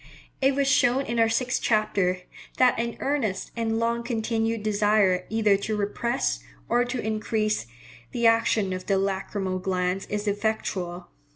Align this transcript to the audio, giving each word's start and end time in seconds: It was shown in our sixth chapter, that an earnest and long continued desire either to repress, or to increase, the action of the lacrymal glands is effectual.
It 0.41 0.55
was 0.55 0.67
shown 0.67 1.05
in 1.05 1.19
our 1.19 1.29
sixth 1.29 1.61
chapter, 1.61 2.21
that 2.57 2.73
an 2.79 2.97
earnest 3.01 3.51
and 3.55 3.77
long 3.77 4.01
continued 4.01 4.63
desire 4.63 5.27
either 5.29 5.57
to 5.57 5.75
repress, 5.75 6.39
or 6.67 6.83
to 6.85 6.99
increase, 6.99 7.67
the 8.11 8.25
action 8.25 8.73
of 8.73 8.87
the 8.87 8.97
lacrymal 8.97 9.59
glands 9.61 10.07
is 10.07 10.27
effectual. 10.27 11.09